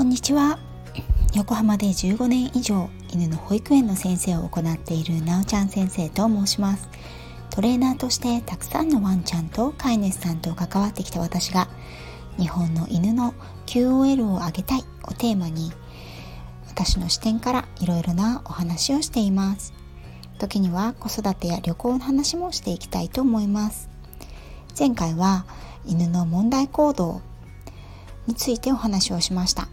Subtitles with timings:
[0.00, 0.58] こんにちは。
[1.34, 6.88] 横浜で15年以上犬の保育園の先生を行っているなおちゃん先生と申します。
[7.50, 11.68] トレーナーとしてたくさんのワンちゃんと飼い主さんと関わってきた私が
[12.38, 13.34] 日本の犬の
[13.66, 15.70] QOL を上げたいをテーマに
[16.66, 19.74] 私の視点からいろいろなお話をしています。
[20.38, 23.90] 時には子育てや旅行の話もしていきたいと思います。
[24.78, 25.44] 前回は
[25.84, 27.20] 犬の問題行動
[28.26, 29.68] についてお話をしました。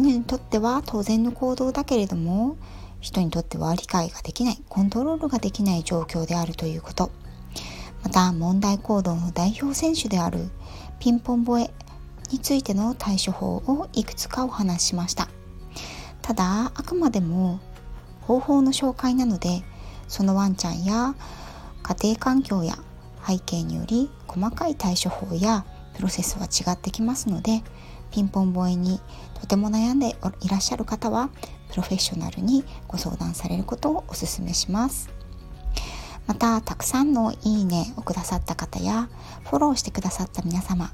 [0.00, 2.56] 犬にとっては当然の行動だけれども
[3.00, 7.10] 人にとっては理解ができないコントロールができない状況であるということ。
[8.02, 10.48] また問題行動の代表選手である
[10.98, 11.70] ピンポン吠え
[12.32, 15.28] についての対処法をいくつかお話ししました。
[16.22, 17.60] ただあくまでも
[18.22, 19.62] 方法の紹介なので
[20.08, 21.14] そのワンちゃんや
[21.82, 22.78] 家庭環境や
[23.26, 27.62] 背景により細かい対処法やプロセスは違ってきますので
[28.10, 29.00] ピンポン吠えに
[29.40, 31.30] とても悩んでいらっしゃる方は
[31.70, 35.08] プロフェッショナルにご相談されることをお勧めします。
[36.26, 39.08] またたくさんのいいねをくださった方や
[39.44, 40.92] フォローしてくださった皆様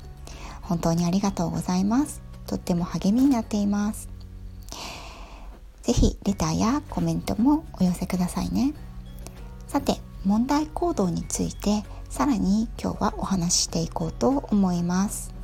[0.62, 2.22] 本当にありがとうございます。
[2.46, 4.08] とっても励みになっています。
[5.82, 8.74] 是非レターやコメントもお寄せくださいね。
[9.68, 15.35] さて問題行動についてさらに今日はお話ししていこうと思います。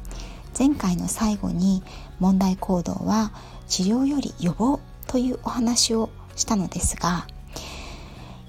[0.58, 1.82] 前回の最後に
[2.18, 3.32] 問題行動は
[3.68, 7.26] 治療より予防というお話をしたのですが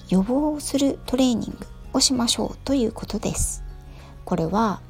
[0.09, 3.64] 予防をするトレーニングをしましょうということです。
[4.26, 4.81] これは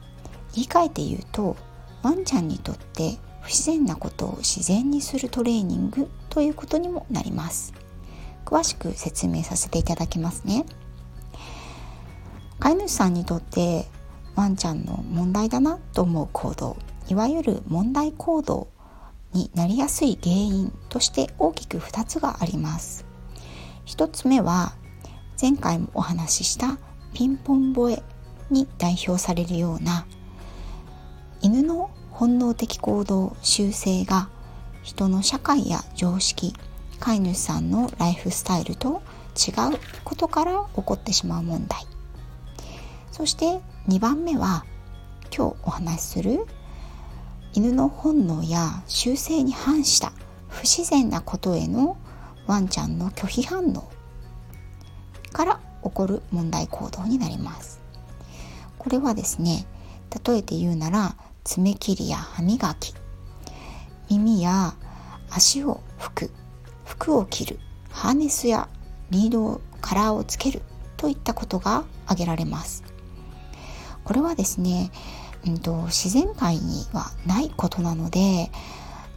[0.53, 1.55] 言い換えて言うと
[2.01, 7.73] ワンちゃんにとって不自然なことを自然にするトレーニングということにもなります。
[8.45, 10.65] 詳しく説明させていただきますね。
[12.59, 13.87] 飼い主さんにとって
[14.35, 16.77] ワンちゃんの問題だなと思う行動。
[17.07, 18.67] いわゆる問題行動
[19.33, 23.05] になりやすい原因として大きく2つがあります。
[23.85, 24.73] 1つ目は
[25.41, 26.77] 前回もお話しした
[27.13, 28.03] ピンポン吠え
[28.49, 30.05] に代表されるような
[31.41, 34.29] 犬の本能的行動習性が
[34.83, 36.53] 人の社会や常識
[36.99, 39.01] 飼い主さんのライフスタイルと
[39.35, 41.85] 違うことから起こってしまう問題。
[43.11, 44.65] そして2番目は
[45.35, 46.45] 今日お話しする
[47.53, 50.11] 犬の本能や習性に反した
[50.47, 51.97] 不自然なことへの
[52.47, 53.89] ワンちゃんの拒否反応
[55.31, 57.81] から起こる問題行動になります。
[58.77, 59.65] これはですね
[60.25, 62.93] 例えて言うなら爪切りや歯磨き。
[64.09, 64.75] 耳や
[65.29, 66.31] 足を拭く。
[66.85, 67.59] 服を着る。
[67.89, 68.69] ハーネスや
[69.09, 70.61] リードカラーをつける。
[70.97, 72.83] といったことが挙げられます。
[74.03, 74.91] これはですね、
[75.45, 78.49] うんと、自然界にはないことなので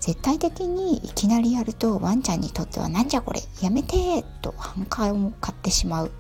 [0.01, 6.11] 絶対的にいきなりやるとワンちゃんにとってはなんじゃこれやめてと反感を買ってしまう。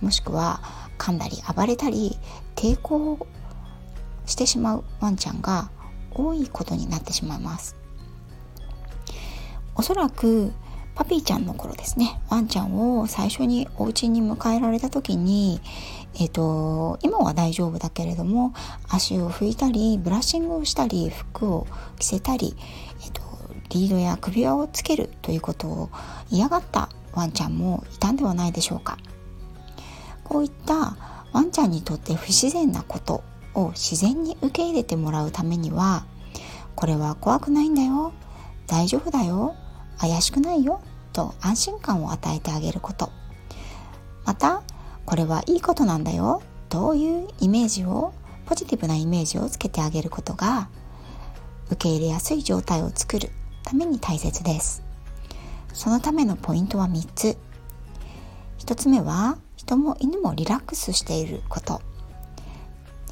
[0.00, 0.60] もしくは
[0.98, 2.18] 噛んだり暴れたり
[2.56, 3.26] 抵抗
[4.26, 5.70] してしまうワンちゃんが
[6.12, 7.76] 多いことになってしまいます。
[9.74, 10.52] おそらく
[10.94, 15.60] パピーちゃんの頃ですねワンちゃんを最初にお家に迎えられた時に
[16.14, 18.54] えっ、ー、と今は大丈夫だけれども
[18.88, 21.66] 足を拭いたりブラッシングをしたり服を
[21.98, 22.54] 着せたり、
[23.00, 23.22] えーと、
[23.70, 25.90] リードや首輪をつけるということを
[26.30, 28.98] 嫌がったワンちゃんもいたんではないでしょうか。
[30.24, 30.96] こういった
[31.32, 33.22] ワンちゃんにとって不自然なこと
[33.54, 36.04] を自然に受け入れてもらうためには
[36.74, 38.12] これは怖くないんだよ。
[38.66, 39.54] 大丈夫だよ。
[39.98, 40.80] 怪しくないよ。
[41.12, 43.10] と安心感を与えてあげること。
[44.24, 44.62] また
[45.06, 48.12] これはいいことなんだよというイメージを
[48.46, 50.68] ポジティブなイメージをつけてあげることが
[51.66, 53.30] 受け入れやすい状態を作る
[53.64, 54.82] ために大切です。
[55.72, 57.36] そのためのポイントは3つ。
[58.58, 61.80] 1つ目は人も犬もリラックスしていること。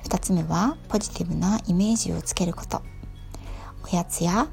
[0.04, 2.82] 2つ目はポジティブなイメージをつけること。
[3.84, 4.48] おやつや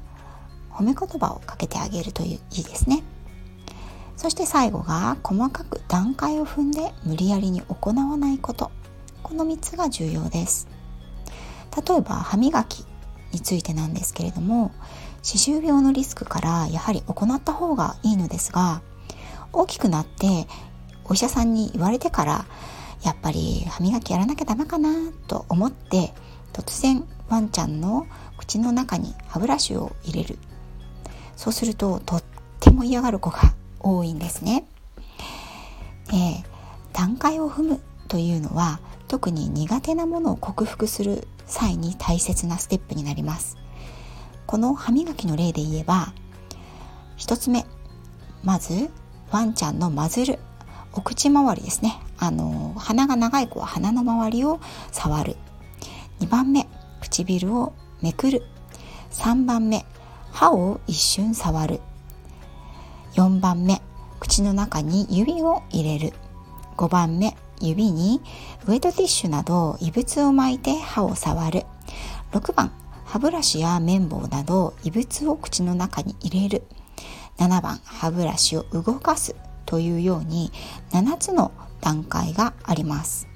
[0.70, 3.02] 褒め言葉をかけてあげるといういいですね。
[4.18, 8.72] そして最後が細かく段階を踏んで無理やりに行わないこと。
[9.22, 10.66] この3つが重要です。
[11.86, 12.84] 例えば歯磨き
[13.32, 14.72] についてなんですけれども
[15.22, 18.82] 歯周病のリスクからやはり行った方がいいのですが
[19.52, 20.48] 大きくなって
[21.04, 22.46] お医者さんに言われてから
[23.04, 26.12] やっぱり歯磨きやらなきゃダメかなと思って
[26.52, 30.38] 突然ワンちゃんの口の中に歯ブラシを入れる。
[31.36, 32.24] そうするととっ
[32.58, 34.64] ても嫌がる子が多いんですね。
[36.10, 36.44] で
[36.92, 43.56] 段階を踏むというのは特に苦手なものを克服する際に大切なステップになります。
[44.46, 46.14] この歯磨きの例で言えば
[47.18, 47.66] 1つ目
[48.42, 48.88] まず
[49.30, 50.38] ワンちゃんのマズル
[50.94, 54.58] お口周りですねあの鼻が長い子は鼻の周りを
[54.90, 55.36] 触る
[56.20, 56.66] 2番目
[57.02, 58.42] 唇をめくる
[59.10, 59.84] 3番目
[60.32, 61.80] 歯を一瞬触る
[63.18, 63.82] 4番目
[64.20, 66.14] 口の中に指を入れる。
[66.76, 68.22] 5番目指に
[68.68, 71.64] ウエットティッシュなど異物を巻いて歯を触る。
[72.30, 72.70] 6番
[73.04, 76.62] 歯ブラシや綿棒など異物を口の中に入れる。
[77.38, 79.34] 7番歯ブラシを動かす。
[79.66, 80.52] というように
[80.92, 81.50] 7つの
[81.80, 83.26] 段階があります。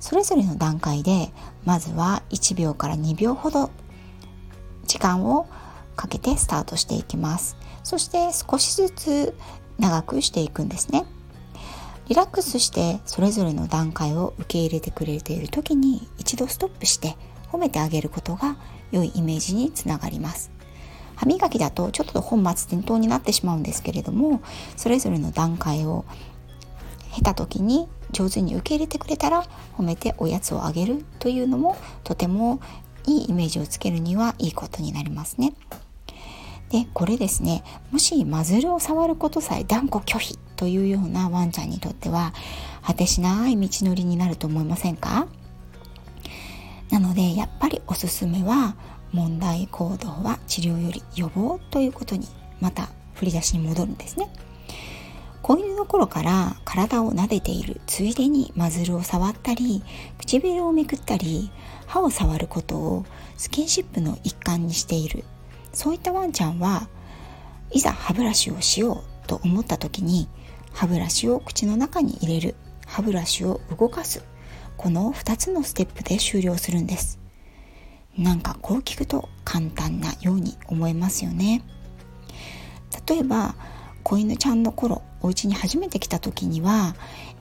[0.00, 1.32] それぞれの段階で
[1.64, 3.70] まずは1秒から2秒ほど
[4.86, 5.46] 時間を
[5.96, 7.56] かけてスタートしていきます。
[7.82, 9.36] そして少しずつ
[9.78, 11.04] 長くしていくんですね。
[12.08, 17.16] リラックスしてそれぞれの段階を受け入れてくれている時に一度ストップして
[17.50, 18.56] 褒めてあげることが
[18.90, 20.50] 良いイメージにつながります。
[21.16, 24.42] 歯磨きだとちょっと本末転倒になってしまうんですけれども
[24.76, 26.04] それぞれの段階を
[27.14, 29.44] 経た時に上手に受け入れてくれたら
[29.76, 32.60] 褒めておやつをあげるというのもとても
[33.06, 35.54] いいイメージをつけるにはいいことになりますね。
[36.70, 42.32] でこれですねもしマズルを触ることさえ断固拒否というようなワンちゃんにとっては
[42.82, 45.26] 果てしない道のりになると思いませんか？
[46.90, 48.74] なのでやっぱりおすすめは
[49.12, 52.26] 問題行動は治療より予防ということに
[52.60, 54.30] また振り出しに戻るんですね
[55.42, 59.82] 子犬の頃から体を撫でているついでにマズルを触ったり
[60.18, 61.50] 唇をめくったり
[61.86, 63.04] 歯を触ることを
[63.36, 65.24] スキンシップの一環にしている。
[65.72, 66.88] そういったワンちゃんは
[67.70, 70.28] いざ歯ブラシをしようと思った時に
[70.72, 72.54] 歯ブラシを口の中に入れる。
[72.86, 74.22] 歯ブラシを動かす。
[74.76, 77.18] この2つのステップで終了するんです。
[78.16, 81.62] なんかこう聞くと簡単なように思えますよね。
[83.06, 83.54] 例えば
[84.02, 86.94] 子犬ちゃんの頃お家に初めて来た時には、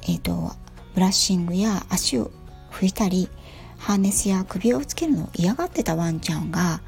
[0.03, 0.51] えーと、
[0.93, 2.31] ブラッシングや足を
[2.71, 3.29] 拭いたり
[3.77, 6.81] ハーネスや首をつけるのを嫌がってたワンちゃんが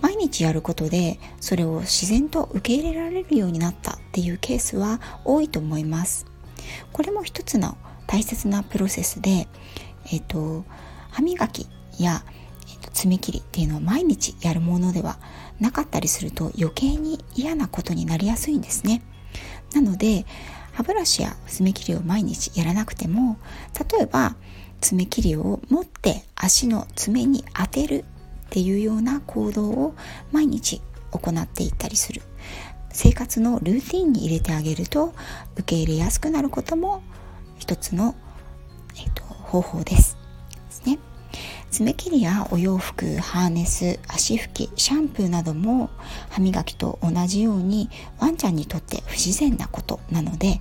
[0.00, 6.26] 毎日やることでそれを自然と受け入れられるようになったっていうケースは多いと思います。
[6.92, 9.46] これも一つの大切なプロセスで、
[10.06, 10.64] えっ、ー、と
[11.12, 11.68] 歯磨き
[11.98, 12.24] や、
[12.66, 15.18] えーと爪切りっていうのは毎日やるものでは
[15.60, 19.02] なかったりすると余計に嫌なことになりやすいんですね。
[19.74, 20.26] なので
[20.72, 23.38] 歯ブラシや爪切りを毎日やらなくても
[23.92, 24.36] 例えば
[24.80, 28.04] 爪切りを持って足の爪に当てる
[28.46, 29.94] っていうような行動を
[30.32, 30.80] 毎日
[31.12, 32.22] 行っていったりする。
[32.92, 35.14] 生活のルーティンに入れてあげると
[35.54, 37.02] 受け入れやすくなることも
[37.58, 38.16] 一つの、
[38.96, 40.19] えーと、方法です。
[41.80, 45.88] 爪切りやお洋服ハーネス足拭きシャンプーなども
[46.28, 47.88] 歯磨きと同じように
[48.18, 50.60] ワンちゃんにとって不自然なことなので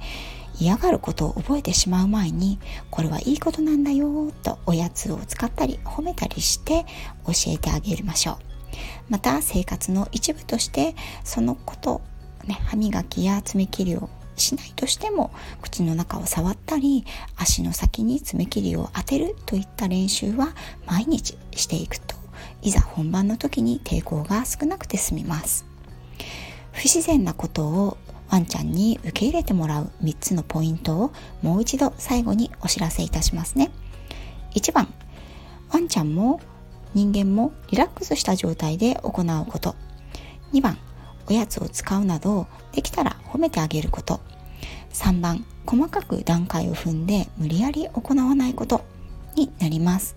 [0.61, 2.57] 嫌がることを覚えてしまう前に
[2.89, 6.85] これはいいことなんだよとおやつを使ったり褒めたりして
[7.25, 8.37] 教えてあげましょう。
[9.09, 10.95] また生活の一部として
[11.25, 11.99] そのこと、
[12.45, 14.09] ね、歯磨きや爪切りを
[14.39, 15.31] しないとしても
[15.61, 17.05] 口の中を触ったり
[17.37, 20.49] 足の先に爪切りを当てるといった練習は
[20.85, 22.15] 毎日していくと
[22.61, 25.65] いざ本番の時に抵抗が少なくて済みます。
[26.71, 27.97] 不自然なことを
[28.29, 33.71] ワンちゃんに受け入れてもらう3つのポイントをもう一度最後にお知らせいたしますね。
[34.55, 34.93] 1番
[35.71, 36.39] ワンちゃんも
[36.93, 39.75] 人間もリラックスした状態で行うこと。
[40.53, 40.77] 2番
[41.27, 44.19] おやつを使うなどできたら褒めてあげること。
[44.93, 48.81] 3番細かく段階を踏んで無理やり行わないこと
[49.35, 50.15] になります。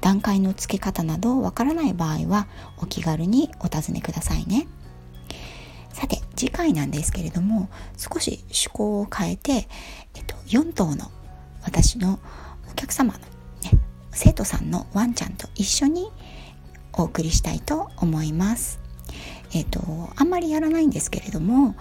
[0.00, 2.46] 段階の付け方などわからない場合は
[2.78, 4.66] お気軽にお尋ねくださいね。
[5.92, 9.68] さて次回なんですけれども少し趣向を変えて、
[10.14, 11.10] えっと、4頭の
[11.62, 12.18] 私の
[12.70, 13.26] お客様の、ね、
[14.10, 16.10] 生徒さんのワンちゃんと一緒に
[16.92, 18.80] お送りしたいと思います。
[19.52, 19.80] えっと、
[20.16, 21.76] あんまりやらないんですけれども、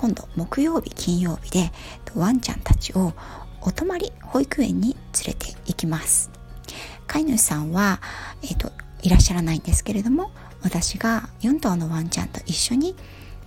[0.00, 1.70] 今度木曜日金曜日で
[2.14, 3.12] ワンちゃんたちを
[3.60, 6.30] お泊まり保育園に連れて行きます
[7.06, 8.00] 飼い主さんは、
[8.42, 10.30] えっと、いらっしゃらないんですけれども
[10.62, 12.96] 私が4頭のワンちゃんと一緒に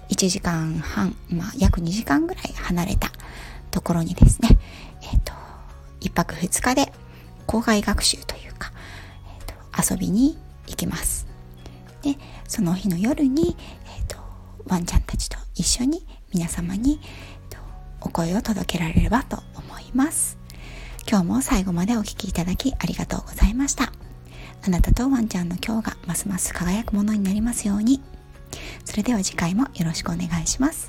[0.10, 3.10] 1時間半、まあ、約2時間ぐらい離れた
[3.72, 4.50] ところにですね、
[5.02, 5.34] えっ、ー、と、
[6.02, 6.94] 1泊2日で
[7.48, 8.72] 校外学習というか、
[9.40, 11.26] えーと、遊びに行きます。
[12.04, 12.16] で、
[12.48, 13.58] その日の夜に、
[13.88, 14.18] えっ、ー、と、
[14.68, 17.58] ワンちゃんたちと一緒に皆様に、えーと、
[18.02, 20.38] お声を届けられればと思います。
[21.10, 23.92] 今日も最後までお聴きいただきありがとうございました。
[24.66, 28.02] あなたとワンちゃんの今日がますます輝くものになりますように
[28.86, 30.88] それでは次回もよろしくお願いします